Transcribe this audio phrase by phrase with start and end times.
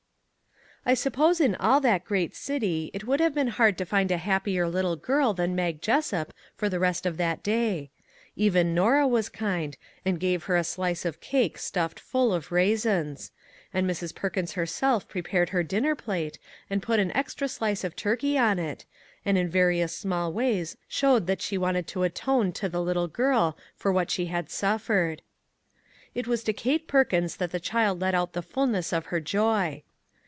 [0.83, 4.17] I suppose in all that great city it would have been hard to find a
[4.17, 7.91] happier little girl than Mag Jessup for the rest of that day.
[8.35, 13.31] Even Norah was kind, and gave her a slice of cake stuffed full of raisins;
[13.71, 14.15] and Mrs.
[14.15, 18.57] Perkins herself pre pared her dinner plate and put an extra slice of turkey on
[18.57, 18.83] it,
[19.23, 23.55] and in various small ways showed that she wanted to atone to the little girl
[23.75, 25.21] for what she had suffered.
[26.15, 29.19] It was to Kate Per kins that the child let out the fullness of her
[29.19, 29.83] joy.